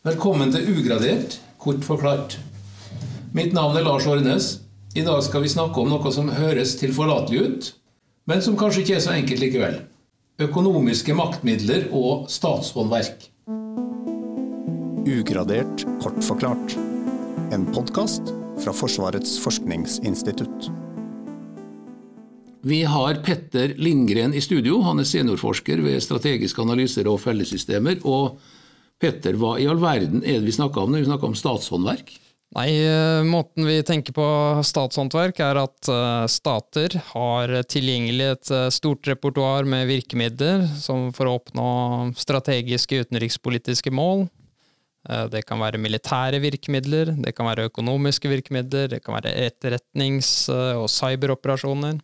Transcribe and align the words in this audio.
Velkommen 0.00 0.48
til 0.48 0.64
Ugradert, 0.64 1.34
kort 1.60 1.82
forklart. 1.84 2.38
Mitt 3.36 3.52
navn 3.52 3.74
er 3.76 3.82
Lars 3.84 4.06
Årenes. 4.08 4.46
I 4.96 5.02
dag 5.04 5.18
skal 5.20 5.42
vi 5.44 5.50
snakke 5.52 5.76
om 5.82 5.90
noe 5.92 6.12
som 6.14 6.30
høres 6.32 6.70
tilforlatelig 6.80 7.40
ut, 7.44 7.66
men 8.24 8.40
som 8.40 8.54
kanskje 8.56 8.80
ikke 8.80 8.94
er 8.96 9.02
så 9.04 9.12
enkelt 9.12 9.42
likevel. 9.44 9.74
Økonomiske 10.40 11.12
maktmidler 11.18 11.90
og 11.92 12.30
statshåndverk. 12.32 13.26
Ugradert 15.04 15.84
kort 16.00 16.24
forklart. 16.24 16.76
En 17.52 17.66
podkast 17.68 18.32
fra 18.64 18.72
Forsvarets 18.72 19.34
forskningsinstitutt. 19.44 20.70
Vi 22.64 22.78
har 22.88 23.20
Petter 23.28 23.76
Lindgren 23.76 24.32
i 24.32 24.40
studio. 24.40 24.80
Han 24.88 25.04
er 25.04 25.10
seniorforsker 25.12 25.84
ved 25.84 26.00
strategiske 26.00 26.64
analyser 26.64 27.12
og 27.12 27.20
fellessystemer. 27.20 28.00
Og 28.08 28.40
Petter, 29.00 29.36
hva 29.40 29.54
i 29.56 29.68
all 29.70 29.80
verden 29.80 30.20
er 30.20 30.40
det 30.40 30.50
vi 30.50 30.56
snakker 30.56 30.84
om 30.84 30.92
når 30.92 31.04
vi 31.04 31.08
snakker 31.08 31.30
om 31.30 31.38
statshåndverk? 31.38 32.12
Nei, 32.50 32.70
eh, 32.82 33.22
Måten 33.22 33.62
vi 33.62 33.78
tenker 33.86 34.14
på 34.14 34.26
statshåndverk, 34.66 35.38
er 35.38 35.60
at 35.62 35.90
eh, 35.92 36.24
stater 36.26 36.96
har 37.12 37.52
tilgjengelig 37.70 38.26
et 38.26 38.50
eh, 38.56 38.66
stort 38.74 39.06
repertoar 39.06 39.68
med 39.70 39.86
virkemidler 39.86 40.66
for 41.14 41.30
å 41.30 41.36
oppnå 41.38 41.70
strategiske 42.18 43.04
utenrikspolitiske 43.06 43.94
mål. 43.94 44.26
Det 45.32 45.40
kan 45.48 45.56
være 45.56 45.78
militære 45.80 46.42
virkemidler, 46.42 47.14
det 47.24 47.32
kan 47.32 47.46
være 47.48 47.70
økonomiske 47.70 48.28
virkemidler, 48.28 48.90
det 48.92 48.98
kan 49.00 49.14
være 49.16 49.32
etterretnings- 49.46 50.50
og 50.52 50.90
cyberoperasjoner. 50.92 51.96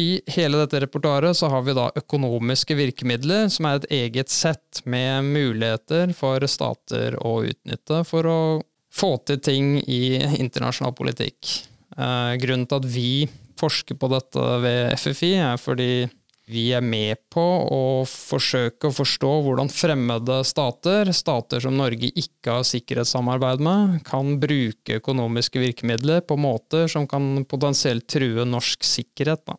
I 0.00 0.22
hele 0.34 0.60
dette 0.62 0.80
repertoaret 0.82 1.36
så 1.36 1.50
har 1.52 1.64
vi 1.66 1.74
da 1.76 1.90
økonomiske 1.98 2.76
virkemidler, 2.78 3.48
som 3.52 3.68
er 3.68 3.80
et 3.80 3.90
eget 3.92 4.32
sett 4.32 4.82
med 4.88 5.28
muligheter 5.28 6.14
for 6.16 6.44
stater 6.48 7.18
å 7.20 7.40
utnytte 7.48 8.02
for 8.08 8.28
å 8.28 8.40
få 8.92 9.14
til 9.28 9.40
ting 9.44 9.76
i 9.80 10.18
internasjonal 10.38 10.94
politikk. 10.96 11.52
Eh, 11.96 12.32
grunnen 12.40 12.68
til 12.68 12.80
at 12.80 12.88
vi 12.88 13.12
forsker 13.60 13.98
på 14.00 14.10
dette 14.12 14.48
ved 14.64 14.96
FFI, 14.98 15.32
er 15.44 15.60
fordi 15.60 15.92
vi 16.52 16.66
er 16.74 16.82
med 16.84 17.20
på 17.32 17.42
å 17.42 17.82
forsøke 18.08 18.88
å 18.88 18.94
forstå 18.94 19.30
hvordan 19.46 19.70
fremmede 19.72 20.40
stater, 20.44 21.12
stater 21.14 21.62
som 21.62 21.76
Norge 21.78 22.10
ikke 22.10 22.58
har 22.58 22.66
sikkerhetssamarbeid 22.66 23.62
med, 23.62 24.00
kan 24.08 24.34
bruke 24.42 24.98
økonomiske 24.98 25.62
virkemidler 25.62 26.24
på 26.26 26.36
måter 26.40 26.90
som 26.90 27.06
kan 27.08 27.46
potensielt 27.48 28.08
true 28.10 28.44
norsk 28.48 28.84
sikkerhet. 28.84 29.44
Da. 29.46 29.56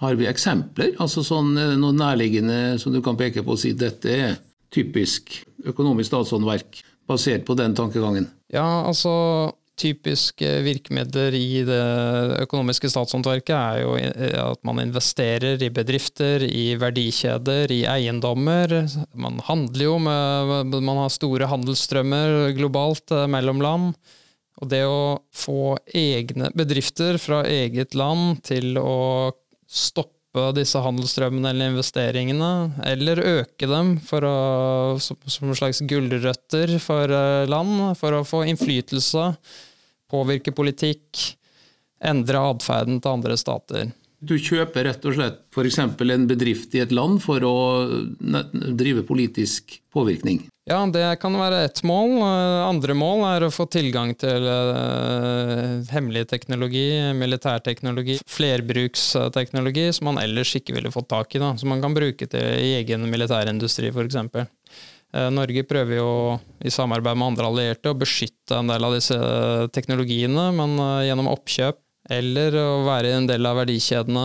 Har 0.00 0.16
vi 0.16 0.28
eksempler? 0.30 0.94
Altså 1.02 1.24
sånn, 1.26 1.52
eh, 1.60 1.76
Noe 1.80 1.96
nærliggende 1.96 2.78
som 2.80 2.94
du 2.94 3.02
kan 3.04 3.18
peke 3.20 3.44
på 3.44 3.56
og 3.56 3.60
si 3.60 3.74
dette 3.76 4.14
er 4.14 4.38
typisk 4.72 5.34
økonomisk 5.66 6.12
statshåndverk, 6.12 6.82
basert 7.10 7.44
på 7.44 7.56
den 7.58 7.74
tankegangen? 7.76 8.28
Ja, 8.54 8.86
altså 8.86 9.52
typiske 9.80 10.48
virkemidler 10.64 11.34
i 11.36 11.62
det 11.66 11.80
økonomiske 12.44 12.90
statshåndverket 12.92 13.54
er 13.56 13.80
jo 13.82 13.94
at 14.42 14.62
man 14.66 14.82
investerer 14.82 15.62
i 15.62 15.70
bedrifter, 15.72 16.44
i 16.44 16.74
verdikjeder, 16.80 17.72
i 17.72 17.82
eiendommer. 17.88 18.74
Man 19.14 19.40
handler 19.46 19.84
jo 19.86 19.98
med 20.02 20.80
Man 20.80 21.00
har 21.00 21.12
store 21.12 21.48
handelsstrømmer 21.50 22.54
globalt 22.56 23.12
eh, 23.14 23.28
mellom 23.30 23.62
land. 23.64 23.92
Og 24.60 24.68
det 24.68 24.82
å 24.84 25.20
få 25.32 25.78
egne 25.96 26.50
bedrifter 26.52 27.16
fra 27.20 27.40
eget 27.48 27.96
land 27.96 28.42
til 28.44 28.76
å 28.76 29.32
stoppe 29.70 30.50
disse 30.54 30.78
handelsstrømmene 30.82 31.50
eller 31.50 31.72
investeringene, 31.72 32.50
eller 32.86 33.22
øke 33.40 33.66
dem 33.70 33.96
å, 33.98 34.34
som, 35.02 35.18
som 35.26 35.54
slags 35.58 35.82
gulrøtter 35.90 36.76
for 36.82 37.10
eh, 37.10 37.48
land, 37.50 37.80
for 37.98 38.14
å 38.14 38.26
få 38.26 38.44
innflytelse, 38.50 39.30
påvirke 40.10 40.54
politikk, 40.54 41.24
endre 42.00 42.44
atferden 42.50 43.02
til 43.02 43.18
andre 43.18 43.38
stater. 43.38 43.90
Du 44.20 44.36
kjøper 44.36 44.84
rett 44.84 45.04
og 45.08 45.16
slett 45.16 45.38
f.eks. 45.48 45.78
en 45.80 46.26
bedrift 46.28 46.74
i 46.76 46.82
et 46.82 46.92
land 46.92 47.22
for 47.24 47.44
å 47.46 47.56
drive 48.76 49.06
politisk 49.08 49.78
påvirkning? 49.94 50.42
Ja, 50.70 50.84
det 50.86 51.02
kan 51.18 51.34
være 51.34 51.64
ett 51.66 51.80
mål. 51.82 52.12
Eh, 52.22 52.60
andre 52.62 52.94
mål 52.94 53.24
er 53.26 53.42
å 53.42 53.50
få 53.50 53.64
tilgang 53.66 54.12
til 54.14 54.44
uh, 54.46 55.80
hemmelig 55.90 56.28
teknologi, 56.30 56.84
militærteknologi, 57.18 58.20
flerbruksteknologi 58.30 59.88
som 59.96 60.12
man 60.12 60.20
ellers 60.22 60.54
ikke 60.54 60.76
ville 60.76 60.92
fått 60.94 61.10
tak 61.10 61.34
i. 61.34 61.42
Da, 61.42 61.56
som 61.58 61.72
man 61.74 61.82
kan 61.82 61.96
bruke 61.96 62.30
til 62.30 62.62
egen 62.78 63.08
militærindustri, 63.10 63.90
f.eks. 63.90 64.20
Eh, 65.10 65.28
Norge 65.34 65.66
prøver 65.66 65.98
jo 65.98 66.10
i 66.62 66.70
samarbeid 66.70 67.18
med 67.18 67.32
andre 67.32 67.50
allierte 67.50 67.90
å 67.90 67.98
beskytte 67.98 68.62
en 68.62 68.70
del 68.70 68.86
av 68.86 68.94
disse 68.94 69.18
teknologiene, 69.74 70.52
men 70.54 70.78
gjennom 71.02 71.32
oppkjøp 71.34 71.82
eller 72.10 72.56
å 72.58 72.82
være 72.82 73.12
en 73.14 73.26
del 73.28 73.46
av 73.46 73.60
verdikjedene 73.60 74.24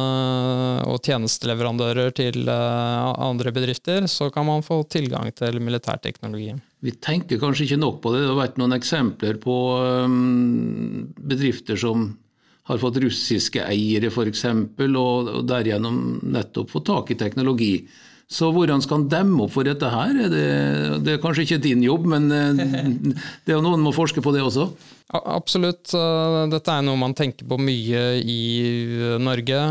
og 0.90 1.06
tjenesteleverandører 1.06 2.16
til 2.18 2.50
eh, 2.50 3.09
andre 3.28 3.53
bedrifter, 3.53 4.07
så 4.09 4.31
kan 4.34 4.47
man 4.47 4.66
få 4.66 4.79
tilgang 4.90 5.29
til 5.38 5.59
militærteknologi. 5.62 6.56
Vi 6.85 6.94
tenker 6.97 7.41
kanskje 7.41 7.68
ikke 7.68 7.81
nok 7.81 8.01
på 8.01 8.13
det. 8.13 8.24
Det 8.24 8.31
har 8.31 8.41
vært 8.41 8.57
noen 8.62 8.78
eksempler 8.78 9.38
på 9.41 9.57
um, 10.06 11.06
bedrifter 11.18 11.78
som 11.78 12.09
har 12.66 12.81
fått 12.81 12.97
russiske 13.03 13.62
eiere 13.62 14.09
f.eks., 14.09 14.45
og 14.50 15.31
derigjennom 15.45 16.01
nettopp 16.34 16.74
fått 16.74 16.90
tak 16.90 17.13
i 17.13 17.19
teknologi. 17.19 17.74
Så 18.25 18.50
hvordan 18.50 18.81
skal 18.81 19.00
han 19.00 19.09
demme 19.09 19.44
opp 19.46 19.53
for 19.53 19.68
dette 19.68 19.90
her? 19.91 20.16
Det, 20.18 20.44
det, 21.06 21.13
er 21.13 21.22
kanskje 21.22 21.46
ikke 21.46 21.62
din 21.62 21.84
jobb, 21.86 22.08
men 22.09 22.25
eh, 22.34 22.63
det 23.46 23.53
er 23.53 23.59
jo 23.59 23.66
noen 23.66 23.84
må 23.86 23.94
forske 23.94 24.24
på 24.24 24.34
det 24.34 24.41
også? 24.41 24.72
Absolutt. 25.13 25.94
Eh, 25.94 26.40
dette 26.50 26.74
er 26.74 26.86
noe 26.88 26.97
man 26.97 27.13
tenker 27.18 27.46
på 27.46 27.59
mye 27.62 28.02
i 28.25 28.40
eh, 28.97 29.19
Norge, 29.22 29.62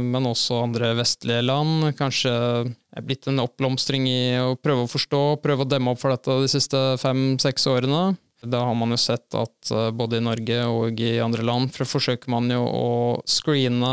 men 0.00 0.30
også 0.30 0.62
andre 0.64 0.94
vestlige 0.96 1.44
land. 1.44 1.90
Kanskje 1.98 2.32
er 2.32 3.04
blitt 3.04 3.28
en 3.28 3.44
oppblomstring 3.44 4.08
i 4.08 4.22
å 4.40 4.56
prøve 4.56 4.86
å 4.86 4.90
forstå, 4.90 5.22
prøve 5.44 5.68
å 5.68 5.70
demme 5.70 5.92
opp 5.92 6.00
for 6.00 6.16
dette 6.16 6.40
de 6.40 6.50
siste 6.50 6.80
fem-seks 7.04 7.68
årene. 7.68 8.04
Da 8.40 8.62
har 8.64 8.74
man 8.74 8.94
jo 8.94 8.96
sett 8.96 9.34
at 9.36 9.70
eh, 9.70 9.90
både 9.92 10.16
i 10.16 10.24
Norge 10.24 10.60
og 10.72 11.00
i 11.04 11.18
andre 11.20 11.44
land 11.44 11.74
for 11.74 11.88
forsøker 11.88 12.32
man 12.32 12.48
jo 12.48 12.62
å 12.64 12.92
screene 13.28 13.90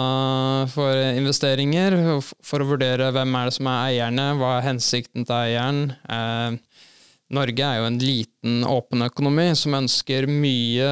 for 0.71 1.01
investeringer, 1.19 1.97
for 2.23 2.63
å 2.63 2.69
vurdere 2.69 3.09
hvem 3.11 3.35
er 3.35 3.49
det 3.49 3.57
som 3.57 3.67
er 3.67 3.89
eierne, 3.89 4.29
hva 4.39 4.53
er 4.55 4.69
hensikten 4.69 5.27
til 5.27 5.35
eieren. 5.35 5.81
Eh, 6.07 6.79
Norge 7.35 7.59
er 7.59 7.81
jo 7.81 7.89
en 7.89 7.99
liten 7.99 8.63
åpen 8.63 9.03
økonomi 9.03 9.49
som 9.59 9.75
ønsker 9.75 10.29
mye 10.31 10.87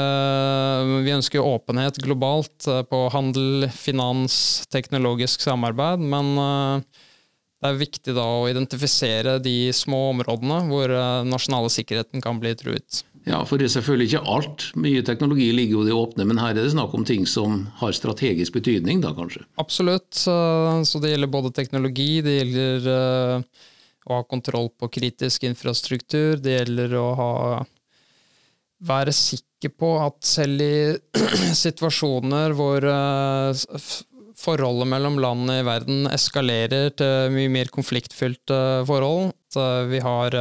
Vi 1.06 1.14
ønsker 1.16 1.40
åpenhet 1.40 2.02
globalt 2.04 2.68
eh, 2.68 2.84
på 2.84 3.06
handel, 3.16 3.70
finans, 3.72 4.68
teknologisk 4.68 5.48
samarbeid, 5.48 6.04
men 6.04 6.36
det 6.36 7.72
er 7.72 7.80
viktig 7.80 8.20
da 8.20 8.28
å 8.36 8.48
identifisere 8.52 9.40
de 9.40 9.72
små 9.72 10.10
områdene 10.12 10.66
hvor 10.68 10.92
nasjonale 11.24 11.72
sikkerheten 11.72 12.20
kan 12.22 12.44
bli 12.44 12.52
truet. 12.60 13.06
Ja, 13.26 13.40
for 13.50 13.58
det 13.58 13.66
er 13.68 13.74
selvfølgelig 13.74 14.12
ikke 14.12 14.34
alt. 14.36 14.64
Mye 14.78 15.02
teknologi 15.06 15.48
ligger 15.56 15.80
jo 15.80 15.84
i 15.84 15.88
det 15.88 15.98
åpne, 15.98 16.28
men 16.30 16.40
her 16.42 16.54
er 16.54 16.62
det 16.62 16.74
snakk 16.76 16.94
om 16.94 17.06
ting 17.08 17.26
som 17.30 17.64
har 17.80 17.96
strategisk 17.98 18.54
betydning, 18.54 19.02
da 19.02 19.16
kanskje? 19.18 19.42
Absolutt. 19.62 20.12
Så 20.14 21.02
det 21.02 21.14
gjelder 21.16 21.32
både 21.34 21.54
teknologi, 21.58 22.22
det 22.26 22.36
gjelder 22.38 22.90
eh, 22.94 23.64
å 24.06 24.20
ha 24.20 24.28
kontroll 24.30 24.70
på 24.78 24.92
kritisk 24.94 25.48
infrastruktur, 25.50 26.38
det 26.38 26.60
gjelder 26.60 26.94
å 27.02 27.08
ha 27.18 27.32
være 28.86 29.14
sikker 29.16 29.72
på 29.74 29.90
at 30.04 30.20
selv 30.28 30.62
i 30.62 30.76
situasjoner 31.66 32.54
hvor 32.54 32.86
eh, 32.86 33.66
forholdet 34.38 34.92
mellom 34.92 35.18
landene 35.24 35.64
i 35.64 35.66
verden 35.66 36.06
eskalerer 36.12 36.94
til 36.94 37.34
mye 37.34 37.50
mer 37.50 37.74
konfliktfylte 37.74 38.60
forhold, 38.86 39.32
at 39.34 39.90
vi 39.90 40.04
har 40.04 40.38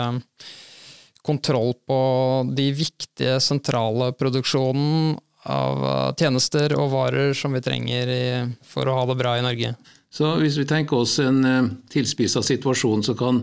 kontroll 1.24 1.72
på 1.86 1.98
de 2.56 2.68
viktige, 2.76 3.38
sentrale 3.40 4.12
produksjonen 4.12 5.14
av 5.44 5.84
eh, 5.84 6.08
tjenester 6.20 6.76
og 6.78 6.92
varer 6.92 7.34
som 7.36 7.56
vi 7.56 7.62
trenger 7.64 8.12
i, 8.12 8.24
for 8.64 8.88
å 8.88 8.98
ha 9.00 9.04
det 9.10 9.18
bra 9.20 9.36
i 9.38 9.44
Norge. 9.44 9.74
Så 10.14 10.36
Hvis 10.38 10.58
vi 10.60 10.66
tenker 10.68 11.00
oss 11.02 11.16
en 11.18 11.40
uh, 11.42 11.70
tilspissa 11.90 12.38
situasjon, 12.44 13.02
så 13.02 13.16
kan 13.18 13.40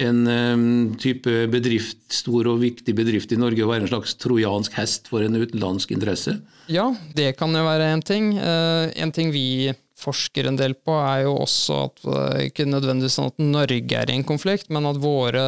en 0.00 0.22
um, 0.24 0.94
type 0.96 1.28
bedrift, 1.52 2.00
stor 2.08 2.48
og 2.48 2.62
viktig 2.62 2.94
bedrift 2.96 3.34
i 3.34 3.36
Norge 3.36 3.66
være 3.68 3.84
en 3.84 3.90
slags 3.90 4.14
trojansk 4.16 4.78
hest 4.78 5.10
for 5.12 5.20
en 5.20 5.36
utenlandsk 5.36 5.92
interesse? 5.92 6.38
Ja, 6.72 6.86
det 7.12 7.34
kan 7.36 7.52
jo 7.52 7.66
være 7.66 7.90
en 7.92 8.04
ting. 8.08 8.32
Uh, 8.38 8.88
en 8.96 9.12
ting 9.12 9.34
vi 9.34 9.74
forsker 10.02 10.48
en 10.48 10.58
del 10.58 10.74
på, 10.78 10.94
er 10.98 11.24
jo 11.26 11.36
også 11.44 11.78
at 11.86 12.02
eh, 12.06 12.48
ikke 12.48 12.66
nødvendigvis 12.68 13.18
sånn 13.18 13.30
at 13.30 13.40
Norge 13.42 14.00
er 14.00 14.10
i 14.10 14.18
en 14.18 14.26
konflikt, 14.26 14.70
men 14.74 14.88
at 14.88 15.00
våre 15.02 15.42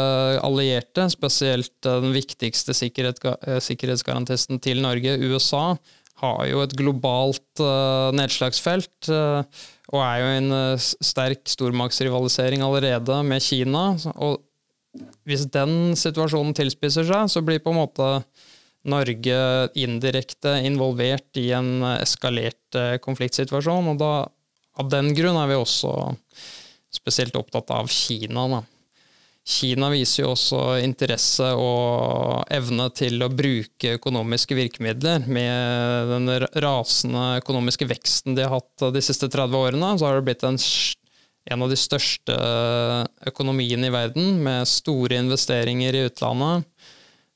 allierte, 0.44 1.08
spesielt 1.12 1.88
eh, 1.88 2.00
den 2.04 2.14
viktigste 2.14 2.74
eh, 2.74 3.60
sikkerhetsgarantisten 3.64 4.62
til 4.64 4.82
Norge, 4.84 5.18
USA, 5.24 5.74
har 6.22 6.44
jo 6.46 6.60
et 6.62 6.72
globalt 6.78 7.60
nedslagsfelt. 8.14 9.08
Og 9.10 9.98
er 9.98 10.20
jo 10.22 10.28
i 10.30 10.36
en 10.38 10.78
sterk 10.78 11.42
stormaktsrivalisering 11.50 12.62
allerede 12.64 13.16
med 13.26 13.42
Kina. 13.42 13.82
Og 14.22 14.38
hvis 15.26 15.42
den 15.52 15.98
situasjonen 15.98 16.54
tilspisser 16.56 17.04
seg, 17.10 17.26
så 17.28 17.42
blir 17.44 17.58
på 17.60 17.74
en 17.74 17.80
måte 17.82 18.08
Norge 18.94 19.40
indirekte 19.74 20.54
involvert 20.64 21.42
i 21.42 21.48
en 21.58 21.82
eskalert 21.96 22.78
konfliktsituasjon. 23.04 23.90
Og 23.92 24.00
da, 24.00 24.12
av 24.80 24.90
den 24.90 25.12
grunn 25.14 25.38
er 25.38 25.50
vi 25.50 25.58
også 25.58 25.92
spesielt 26.94 27.36
opptatt 27.38 27.70
av 27.74 27.90
Kina. 27.90 28.46
Da. 28.50 28.62
Kina 29.44 29.90
viser 29.92 30.22
jo 30.22 30.30
også 30.32 30.60
interesse 30.80 31.50
og 31.60 32.46
evne 32.54 32.86
til 32.96 33.20
å 33.20 33.28
bruke 33.28 33.96
økonomiske 33.98 34.56
virkemidler. 34.56 35.26
Med 35.28 36.12
den 36.14 36.30
rasende 36.64 37.26
økonomiske 37.42 37.88
veksten 37.90 38.38
de 38.38 38.46
har 38.46 38.54
hatt 38.56 38.86
de 38.94 39.02
siste 39.04 39.28
30 39.28 39.58
årene, 39.58 39.92
så 39.98 40.08
har 40.08 40.18
det 40.18 40.26
blitt 40.30 40.46
en, 40.48 40.56
en 41.52 41.66
av 41.66 41.72
de 41.72 41.78
største 41.78 42.38
økonomiene 43.28 43.90
i 43.90 43.94
verden, 43.94 44.38
med 44.46 44.70
store 44.70 45.20
investeringer 45.20 45.98
i 45.98 46.06
utlandet. 46.08 46.64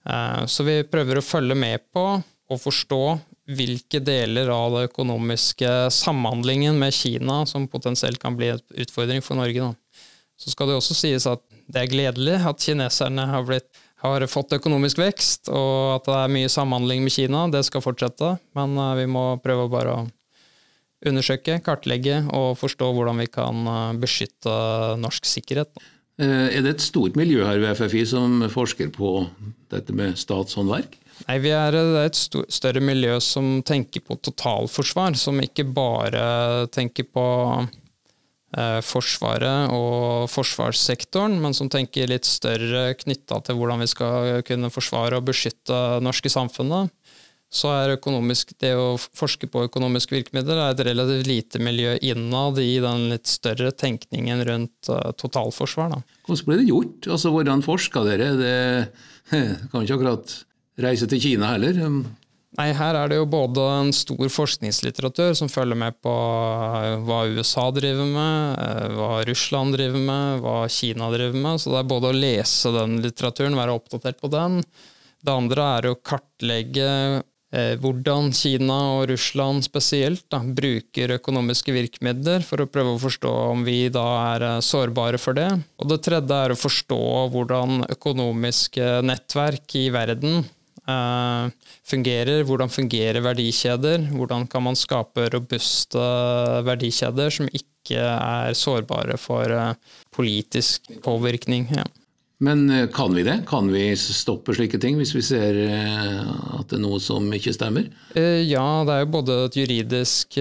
Eh, 0.09 0.43
så 0.49 0.65
vi 0.65 0.81
prøver 0.89 1.21
å 1.21 1.29
følge 1.29 1.59
med 1.59 1.85
på 1.93 2.07
og 2.49 2.63
forstå 2.63 3.03
hvilke 3.49 4.01
deler 4.05 4.51
av 4.53 4.75
den 4.75 4.89
økonomiske 4.91 5.69
samhandlingen 5.95 6.77
med 6.81 6.95
Kina 6.95 7.41
som 7.49 7.69
potensielt 7.71 8.21
kan 8.21 8.37
bli 8.37 8.53
en 8.53 8.63
utfordring 8.85 9.25
for 9.25 9.41
Norge. 9.41 9.71
Da. 9.71 10.05
Så 10.39 10.53
skal 10.53 10.71
det 10.71 10.79
også 10.79 10.97
sies 10.97 11.27
at 11.29 11.43
det 11.69 11.83
er 11.83 11.91
gledelig 11.91 12.37
at 12.49 12.63
kineserne 12.65 13.25
har, 13.29 13.47
blitt, 13.49 13.67
har, 14.05 14.25
fått 14.31 14.55
økonomisk 14.57 15.01
vekst, 15.01 15.51
og 15.53 15.99
at 15.99 16.07
det 16.09 16.19
er 16.21 16.37
mye 16.37 16.53
samhandling 16.53 17.03
med 17.05 17.13
Kina. 17.13 17.47
Det 17.53 17.65
skal 17.67 17.85
fortsette, 17.85 18.37
men 18.57 18.77
eh, 18.77 18.95
vi 19.03 19.09
må 19.11 19.25
prøve 19.45 19.69
bare 19.73 19.97
å 19.97 20.07
undersøke, 21.09 21.61
kartlegge 21.65 22.23
og 22.35 22.57
forstå 22.59 22.89
hvordan 22.95 23.23
vi 23.23 23.29
kan 23.33 23.65
eh, 23.65 23.99
beskytte 24.01 24.55
norsk 25.01 25.29
sikkerhet. 25.29 25.73
Eh, 26.19 26.49
er 26.57 26.65
det 26.65 26.77
et 26.77 26.87
stort 26.87 27.19
miljø 27.19 27.45
her 27.47 27.61
ved 27.63 27.77
FFI 27.79 28.05
som 28.13 28.41
forsker 28.53 28.93
på 28.95 29.23
dette 29.73 29.95
med 29.97 30.17
statshåndverk? 30.21 30.99
Nei, 31.27 31.41
vi 31.43 31.51
er, 31.51 31.75
Det 31.75 31.99
er 31.99 32.09
et 32.13 32.53
større 32.55 32.81
miljø 32.85 33.19
som 33.25 33.59
tenker 33.67 34.05
på 34.07 34.17
totalforsvar, 34.23 35.19
som 35.19 35.41
ikke 35.43 35.67
bare 35.75 36.69
tenker 36.75 37.09
på 37.11 37.27
Eh, 38.57 38.79
Forsvaret 38.81 39.69
og 39.77 40.25
forsvarssektoren, 40.33 41.35
men 41.43 41.53
som 41.53 41.69
tenker 41.69 42.09
litt 42.09 42.25
større 42.25 42.95
knytta 42.97 43.43
til 43.45 43.59
hvordan 43.59 43.83
vi 43.85 43.89
skal 43.91 44.39
kunne 44.49 44.71
forsvare 44.73 45.19
og 45.21 45.27
beskytte 45.29 45.77
norske 46.01 46.33
samfunnet, 46.33 46.89
så 47.53 47.73
er 47.75 47.95
det 47.97 48.73
å 48.77 48.97
forske 48.97 49.49
på 49.53 49.67
økonomiske 49.69 50.17
virkemidler 50.17 50.61
er 50.61 50.73
et 50.73 50.83
relativt 50.89 51.29
lite 51.29 51.61
miljø 51.61 51.95
innad 52.05 52.61
i 52.61 52.75
den 52.85 53.07
litt 53.13 53.29
større 53.29 53.71
tenkningen 53.73 54.45
rundt 54.45 54.91
uh, 54.93 55.13
totalforsvar. 55.17 55.95
Da. 55.95 56.19
Hvordan 56.29 56.49
ble 56.49 56.59
det 56.61 56.69
gjort? 56.69 57.09
Altså, 57.09 57.33
Hvordan 57.33 57.65
forska 57.65 58.05
dere? 58.05 58.29
Det 58.37 58.59
kan 59.73 59.85
ikke 59.85 59.97
akkurat 59.97 60.37
reise 60.83 61.09
til 61.11 61.23
Kina 61.23 61.55
heller. 61.57 61.79
Nei, 62.57 62.73
her 62.73 62.97
er 62.97 63.11
det 63.11 63.19
jo 63.21 63.29
både 63.29 63.63
en 63.77 63.91
stor 63.95 64.31
forskningslitteratur 64.33 65.35
som 65.37 65.51
følger 65.53 65.79
med 65.79 65.99
på 66.03 66.11
eh, 66.11 66.95
hva 67.07 67.21
USA 67.29 67.69
driver 67.77 68.09
med, 68.09 68.63
eh, 68.65 68.97
hva 68.97 69.11
Russland 69.29 69.77
driver 69.77 70.01
med, 70.01 70.43
hva 70.43 70.63
Kina 70.73 71.11
driver 71.13 71.37
med. 71.39 71.61
Så 71.61 71.75
det 71.75 71.83
er 71.83 71.91
både 71.93 72.11
å 72.11 72.17
lese 72.17 72.73
den 72.75 72.99
litteraturen, 73.05 73.59
være 73.59 73.77
oppdatert 73.77 74.19
på 74.23 74.33
den. 74.33 74.63
Det 75.23 75.35
andre 75.35 75.69
er 75.77 75.91
å 75.91 75.99
kartlegge 76.01 76.89
eh, 76.89 77.77
hvordan 77.85 78.33
Kina 78.35 78.81
og 78.97 79.07
Russland 79.13 79.69
spesielt 79.69 80.25
da, 80.33 80.41
bruker 80.41 81.19
økonomiske 81.21 81.77
virkemidler, 81.77 82.43
for 82.49 82.65
å 82.65 82.71
prøve 82.73 82.97
å 82.97 83.03
forstå 83.07 83.39
om 83.53 83.67
vi 83.69 83.85
da 83.93 84.09
er 84.33 84.51
sårbare 84.65 85.21
for 85.21 85.37
det. 85.37 85.51
Og 85.79 85.93
det 85.93 86.03
tredje 86.09 86.45
er 86.49 86.57
å 86.57 86.63
forstå 86.65 87.03
hvordan 87.37 87.85
økonomiske 87.93 88.97
nettverk 89.05 89.83
i 89.85 89.91
verden 89.95 90.47
fungerer, 91.89 92.45
hvordan 92.49 92.73
fungerer 92.73 93.21
verdikjeder, 93.25 94.09
hvordan 94.15 94.47
kan 94.51 94.65
man 94.65 94.79
skape 94.79 95.29
robuste 95.35 96.03
verdikjeder 96.67 97.33
som 97.33 97.49
ikke 97.53 98.01
er 98.01 98.57
sårbare 98.57 99.17
for 99.21 99.49
eh, 99.53 99.95
politisk 100.15 100.91
påvirkning. 101.05 101.69
Ja. 101.73 101.87
Men 102.45 102.69
eh, 102.71 102.87
kan 102.95 103.15
vi 103.17 103.25
det? 103.27 103.41
Kan 103.49 103.71
vi 103.73 103.85
stoppe 103.97 104.55
slike 104.55 104.81
ting 104.83 104.99
hvis 105.01 105.15
vi 105.17 105.25
ser 105.25 105.59
at 105.69 106.69
det 106.69 106.79
er 106.79 106.85
noe 106.85 107.01
som 107.03 107.27
ikke 107.35 107.57
stemmer? 107.57 107.89
Ja, 108.15 108.85
det 108.87 108.95
er 108.95 109.05
jo 109.05 109.15
både 109.19 109.39
et 109.49 109.59
juridisk 109.59 110.39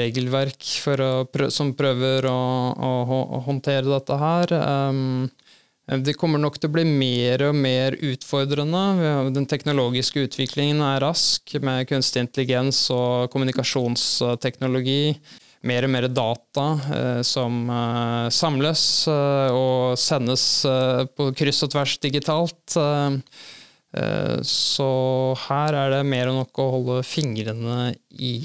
regelverk 0.00 0.72
å, 0.96 1.12
som 1.52 1.74
prøver 1.78 2.26
å, 2.30 2.40
å, 2.74 2.90
å, 3.20 3.44
håndtere 3.46 3.86
dette 3.88 4.18
her. 4.20 4.56
Det 5.90 6.12
kommer 6.14 6.38
nok 6.38 6.60
til 6.60 6.70
å 6.70 6.74
bli 6.76 6.84
mer 6.86 7.42
og 7.48 7.56
mer 7.58 7.96
utfordrende. 7.98 9.30
Den 9.34 9.46
teknologiske 9.50 10.22
utviklingen 10.28 10.82
er 10.86 11.00
rask, 11.02 11.56
med 11.66 11.88
kunstig 11.90 12.22
intelligens 12.22 12.84
og 12.94 13.26
kommunikasjonsteknologi. 13.32 15.16
Mer 15.66 15.84
og 15.84 15.92
mer 15.92 16.06
data 16.08 16.66
eh, 16.94 17.18
som 17.26 17.66
eh, 17.68 18.28
samles 18.32 18.84
eh, 19.12 19.50
og 19.52 19.98
sendes 20.00 20.44
eh, 20.64 21.02
på 21.10 21.26
kryss 21.36 21.66
og 21.66 21.74
tvers 21.74 21.98
digitalt. 22.00 22.78
Eh, 22.80 23.18
eh, 24.00 24.38
så 24.46 24.88
her 25.48 25.76
er 25.82 25.92
det 25.98 26.00
mer 26.08 26.30
enn 26.30 26.40
nok 26.40 26.62
å 26.62 26.70
holde 26.78 27.02
fingrene 27.04 27.90
i. 28.16 28.38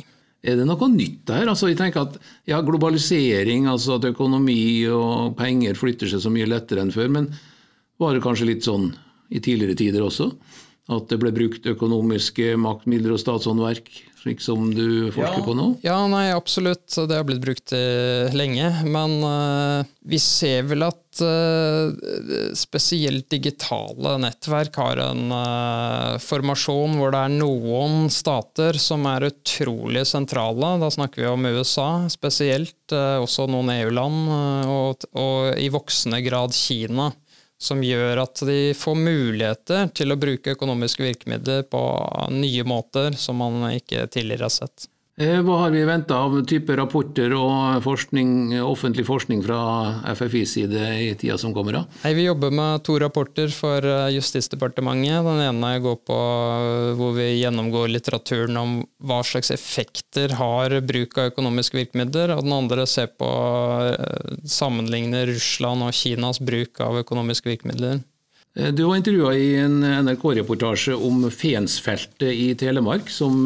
Er 0.45 0.59
det 0.59 0.67
noe 0.69 0.89
nytt 0.93 1.23
der? 1.25 1.47
Altså, 1.49 1.71
jeg 1.71 1.79
tenker 1.79 2.05
at 2.05 2.19
ja, 2.45 2.59
Globalisering, 2.61 3.65
altså 3.71 3.97
at 3.97 4.05
økonomi 4.11 4.85
og 4.93 5.33
penger 5.39 5.77
flytter 5.79 6.11
seg 6.11 6.21
så 6.21 6.31
mye 6.33 6.49
lettere 6.49 6.83
enn 6.85 6.93
før. 6.93 7.09
Men 7.17 7.31
var 8.01 8.13
det 8.13 8.21
kanskje 8.25 8.51
litt 8.51 8.67
sånn 8.67 8.91
i 9.33 9.41
tidligere 9.41 9.77
tider 9.79 10.05
også? 10.05 10.29
At 10.85 11.07
det 11.09 11.17
ble 11.17 11.31
brukt 11.33 11.65
økonomiske 11.65 12.51
maktmidler 12.61 13.15
og 13.15 13.17
statshåndverk, 13.17 13.87
slik 14.21 14.41
som 14.41 14.67
du 14.69 15.09
forsker 15.15 15.39
ja. 15.41 15.45
på 15.45 15.55
nå? 15.57 15.65
Ja, 15.81 15.97
nei, 16.09 16.27
absolutt. 16.29 16.85
Det 16.93 17.17
har 17.17 17.25
blitt 17.25 17.41
brukt 17.41 17.73
uh, 17.73 18.29
lenge. 18.37 18.69
Men 18.85 19.15
uh, 19.25 19.87
vi 20.05 20.19
ser 20.21 20.67
vel 20.69 20.85
at 20.85 21.23
uh, 21.25 21.89
spesielt 22.53 23.25
digitale 23.33 24.13
nettverk 24.21 24.77
har 24.77 25.01
en 25.07 25.33
formasjon 26.21 26.99
hvor 26.99 27.15
det 27.15 27.23
er 27.23 27.33
noen 27.33 28.05
stater 28.13 28.77
som 28.77 29.09
er 29.09 29.31
utrolig 29.31 30.05
sentrale. 30.05 30.75
Da 30.85 30.93
snakker 30.93 31.25
vi 31.25 31.31
om 31.33 31.49
USA 31.49 31.89
spesielt, 32.13 32.77
også 32.93 33.49
noen 33.49 33.73
EU-land, 33.79 34.33
og, 34.69 35.09
og 35.17 35.57
i 35.57 35.71
voksende 35.73 36.21
grad 36.21 36.53
Kina 36.53 37.09
som 37.61 37.83
gjør 37.83 38.19
at 38.25 38.41
de 38.47 38.73
får 38.77 38.97
muligheter 38.99 39.87
til 39.95 40.11
å 40.11 40.19
bruke 40.19 40.55
økonomiske 40.55 41.05
virkemidler 41.05 41.63
på 41.71 41.81
nye 42.35 42.65
måter 42.67 43.15
som 43.19 43.39
man 43.39 43.63
ikke 43.71 44.07
tidligere 44.11 44.49
har 44.49 44.55
sett. 44.55 44.89
Eh, 45.15 45.37
hva 45.47 45.61
har 45.61 45.69
vi 45.71 45.79
venta 45.87 46.17
av 46.25 46.33
type 46.43 46.75
rapporter 46.75 47.31
og 47.37 47.77
forskning, 47.85 48.57
offentlig 48.59 49.05
forskning 49.07 49.45
fra 49.45 49.59
FFIs 50.11 50.55
side 50.57 50.81
i 50.99 51.13
tida 51.15 51.37
som 51.39 51.53
kommer? 51.55 51.77
da? 51.77 51.83
Nei, 52.01 52.11
vi 52.17 52.25
jobber 52.25 52.51
med 52.51 52.83
to 52.83 52.97
rapporter 52.99 53.53
for 53.55 53.79
eh, 53.87 54.09
Justisdepartementet. 54.11 55.23
Den 55.23 55.39
ene 55.45 55.69
går 55.79 56.01
på 56.03 56.17
eh, 56.17 56.89
hvor 56.99 57.15
vi 57.15 57.29
gjennomgår 57.37 57.93
litteraturen 57.93 58.59
om 58.59 58.73
hva 59.07 59.21
slags 59.23 59.53
effekter 59.55 60.35
har 60.35 60.75
bruk 60.83 61.15
av 61.15 61.31
økonomiske 61.31 61.79
virkemidler, 61.79 62.35
og 62.35 62.43
den 62.43 62.57
andre 62.57 62.83
ser 62.83 63.07
på 63.15 63.31
sammenligner 64.43 65.31
Russland 65.31 65.87
og 65.87 65.95
Kinas 65.95 66.43
bruk 66.43 66.83
av 66.83 66.99
økonomiske 67.05 67.53
virkemidler. 67.53 68.03
Du 68.75 68.85
var 68.87 68.99
intervjua 68.99 69.33
i 69.35 69.47
en 69.59 69.81
NRK-reportasje 69.83 70.95
om 70.95 71.25
Fensfeltet 71.31 72.31
i 72.31 72.53
Telemark, 72.59 73.09
som 73.11 73.43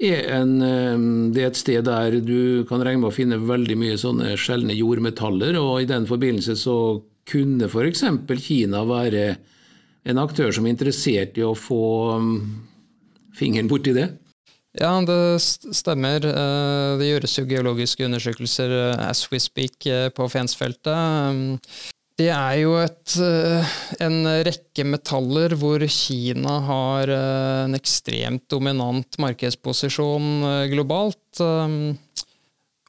er, 0.00 0.24
en, 0.38 1.30
det 1.34 1.42
er 1.42 1.50
et 1.50 1.60
sted 1.60 1.84
der 1.84 2.16
du 2.24 2.64
kan 2.68 2.82
regne 2.84 3.02
med 3.02 3.10
å 3.10 3.14
finne 3.14 3.40
veldig 3.44 3.76
mye 3.80 3.98
sånne 4.00 4.32
sjeldne 4.40 4.76
jordmetaller. 4.78 5.58
og 5.60 5.82
I 5.82 5.90
den 5.90 6.08
forbindelse 6.08 6.56
så 6.56 6.76
kunne 7.28 7.68
f.eks. 7.68 8.06
Kina 8.40 8.84
være 8.88 9.26
en 10.08 10.22
aktør 10.22 10.50
som 10.56 10.66
er 10.66 10.74
interessert 10.74 11.36
i 11.38 11.44
å 11.44 11.52
få 11.58 11.84
fingeren 13.36 13.68
borti 13.70 13.94
det? 13.96 14.08
Ja, 14.78 14.92
det 15.02 15.40
stemmer. 15.42 16.22
Eh, 16.22 16.98
det 17.00 17.08
gjøres 17.08 17.38
jo 17.38 17.46
geologiske 17.50 18.06
undersøkelser 18.06 18.70
eh, 18.70 19.08
as 19.08 19.24
we 19.32 19.40
speak 19.42 19.86
eh, 19.90 20.08
på 20.14 20.28
Fensfeltet. 20.30 21.66
Det 22.20 22.28
er 22.28 22.56
jo 22.60 22.74
et, 22.76 23.14
eh, 23.24 23.68
en 24.04 24.18
rekke 24.44 24.84
metaller 24.84 25.54
hvor 25.56 25.80
Kina 25.88 26.58
har 26.66 27.08
eh, 27.08 27.60
en 27.64 27.76
ekstremt 27.78 28.44
dominant 28.52 29.16
markedsposisjon 29.24 30.26
eh, 30.50 30.66
globalt. 30.68 31.40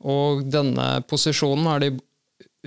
Og 0.01 0.43
denne 0.51 0.88
posisjonen 1.07 1.69
har 1.69 1.83
de 1.83 1.93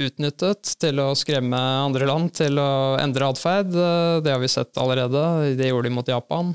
utnyttet 0.06 0.72
til 0.80 1.02
å 1.02 1.10
skremme 1.18 1.58
andre 1.58 2.08
land 2.08 2.32
til 2.38 2.56
å 2.62 2.96
endre 3.02 3.28
atferd. 3.28 3.74
Det 4.24 4.32
har 4.32 4.40
vi 4.40 4.48
sett 4.48 4.80
allerede. 4.80 5.52
Det 5.58 5.68
gjorde 5.68 5.90
de 5.90 5.96
mot 5.98 6.08
Japan. 6.14 6.54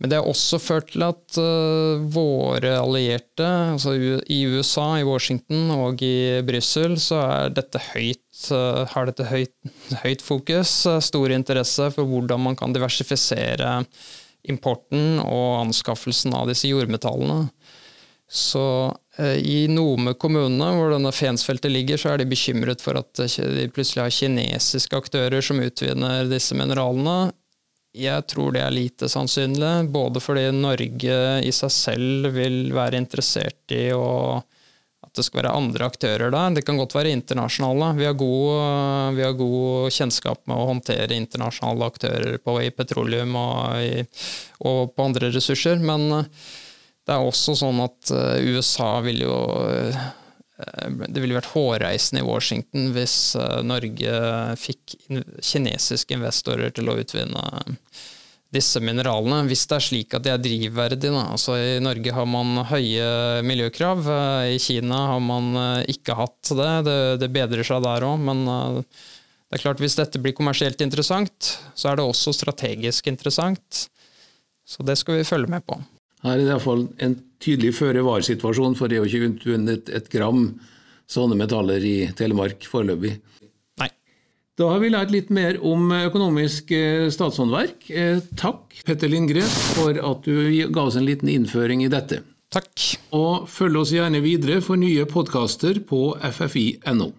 Men 0.00 0.08
det 0.08 0.16
har 0.16 0.28
også 0.28 0.56
ført 0.62 0.94
til 0.94 1.02
at 1.04 1.36
uh, 1.36 2.00
våre 2.08 2.72
allierte, 2.80 3.44
altså 3.44 3.92
i 4.32 4.38
USA, 4.48 4.94
i 4.96 5.04
Washington 5.04 5.68
og 5.74 6.00
i 6.04 6.40
Brussel, 6.46 6.96
så 7.00 7.20
dette 7.52 7.82
høyt, 7.90 8.46
uh, 8.48 8.86
har 8.94 9.10
dette 9.10 9.28
høyt, 9.28 9.52
høyt 10.04 10.24
fokus, 10.24 10.72
uh, 10.88 11.02
stor 11.04 11.36
interesse 11.36 11.90
for 11.92 12.08
hvordan 12.08 12.40
man 12.48 12.56
kan 12.56 12.72
diversifisere 12.72 13.82
importen 14.48 15.20
og 15.20 15.66
anskaffelsen 15.66 16.32
av 16.32 16.48
disse 16.48 16.70
jordmetallene. 16.70 17.50
Så 18.30 18.62
i 19.20 19.66
Nome 19.68 20.14
kommune, 20.16 20.66
hvor 20.78 20.92
denne 20.94 21.10
Fensfeltet 21.12 21.72
ligger, 21.74 21.98
så 22.00 22.12
er 22.12 22.22
de 22.22 22.28
bekymret 22.30 22.80
for 22.80 22.96
at 22.96 23.18
de 23.18 23.66
plutselig 23.74 24.04
har 24.04 24.14
kinesiske 24.14 24.96
aktører 24.96 25.42
som 25.44 25.60
utvinner 25.60 26.30
disse 26.30 26.56
mineralene. 26.56 27.34
Jeg 27.96 28.26
tror 28.30 28.54
det 28.54 28.62
er 28.62 28.70
lite 28.74 29.08
sannsynlig, 29.10 29.90
både 29.90 30.22
fordi 30.22 30.46
Norge 30.54 31.18
i 31.42 31.50
seg 31.54 31.72
selv 31.74 32.30
vil 32.36 32.70
være 32.74 33.00
interessert 33.00 33.74
i 33.74 33.88
å, 33.90 34.38
at 35.02 35.10
det 35.18 35.24
skal 35.26 35.40
være 35.40 35.56
andre 35.58 35.88
aktører 35.90 36.30
der. 36.30 36.54
Det 36.54 36.62
kan 36.68 36.78
godt 36.78 36.94
være 36.94 37.10
internasjonale. 37.16 37.90
Vi 37.98 38.06
har 38.06 38.14
god, 38.20 39.16
vi 39.18 39.26
har 39.26 39.34
god 39.34 39.96
kjennskap 39.96 40.44
med 40.46 40.54
å 40.54 40.68
håndtere 40.70 41.18
internasjonale 41.18 41.90
aktører 41.90 42.38
på, 42.38 42.60
i 42.62 42.70
petroleum 42.70 43.34
og, 43.40 43.82
i, 43.82 44.06
og, 44.62 44.94
på 44.94 45.08
andre 45.10 45.32
ressurser. 45.34 45.82
Men 45.82 46.06
det 46.14 47.16
er 47.16 47.26
også 47.26 47.58
sånn 47.58 47.82
at 47.82 48.14
eh, 48.14 48.54
USA 48.54 48.92
vil 49.02 49.24
jo 49.24 49.36
Eh, 49.90 50.10
det 51.08 51.20
ville 51.22 51.36
vært 51.36 51.52
hårreisende 51.54 52.22
i 52.22 52.26
Washington 52.26 52.90
hvis 52.94 53.34
eh, 53.38 53.60
Norge 53.66 54.14
fikk 54.60 54.96
kinesiske 55.44 56.16
investorer 56.16 56.72
til 56.74 56.90
å 56.90 56.96
utvinne 57.00 57.44
disse 58.50 58.80
mineralene, 58.82 59.44
hvis 59.46 59.62
det 59.70 59.76
er 59.76 59.84
slik 59.86 60.16
at 60.16 60.24
de 60.24 60.32
er 60.32 60.42
drivverdige. 60.42 61.14
Altså, 61.14 61.54
I 61.54 61.76
Norge 61.82 62.14
har 62.16 62.26
man 62.26 62.64
høye 62.66 63.06
miljøkrav, 63.46 64.02
eh, 64.16 64.56
i 64.56 64.58
Kina 64.62 65.04
har 65.12 65.22
man 65.22 65.52
ikke 65.90 66.18
hatt 66.18 66.52
det. 66.58 66.72
Det, 66.88 66.98
det 67.22 67.30
bedrer 67.34 67.66
seg 67.66 67.86
der 67.86 68.08
òg, 68.08 68.18
men 68.26 68.42
det 68.48 69.58
er 69.58 69.64
klart 69.64 69.80
hvis 69.82 69.98
dette 69.98 70.18
blir 70.22 70.34
kommersielt 70.36 70.82
interessant, 70.82 71.54
så 71.78 71.90
er 71.92 71.98
det 71.98 72.06
også 72.06 72.34
strategisk 72.34 73.08
interessant. 73.10 73.86
Så 74.66 74.86
det 74.86 74.98
skal 74.98 75.18
vi 75.18 75.26
følge 75.26 75.50
med 75.50 75.66
på. 75.66 75.78
Her 76.24 76.36
er 76.36 76.42
det 76.42 76.50
iallfall 76.52 76.84
en 77.00 77.16
tydelig 77.40 77.72
føre-var-situasjon, 77.78 78.76
for 78.76 78.90
det 78.90 78.98
er 78.98 79.04
jo 79.04 79.10
ikke 79.10 79.30
utvunnet 79.30 79.92
et 79.96 80.10
gram 80.12 80.44
sånne 81.10 81.38
metaller 81.38 81.82
i 81.84 81.94
Telemark 82.16 82.66
foreløpig. 82.68 83.14
Nei. 83.80 83.88
Da 84.60 84.68
har 84.68 84.82
vi 84.82 84.90
lært 84.92 85.14
litt 85.14 85.30
mer 85.32 85.56
om 85.64 85.88
økonomisk 85.96 86.74
eh, 86.76 87.06
statshåndverk. 87.12 87.88
Eh, 87.88 88.20
takk, 88.38 88.82
Petter 88.86 89.10
Lindgren, 89.10 89.48
for 89.78 89.96
at 89.96 90.28
du 90.28 90.68
ga 90.68 90.84
oss 90.84 91.00
en 91.00 91.08
liten 91.08 91.32
innføring 91.32 91.86
i 91.86 91.90
dette. 91.92 92.20
Takk. 92.52 92.84
Og 93.16 93.48
følg 93.48 93.80
oss 93.80 93.94
gjerne 93.94 94.20
videre 94.24 94.60
for 94.64 94.78
nye 94.80 95.06
podkaster 95.08 95.80
på 95.86 96.10
ffi.no. 96.18 97.12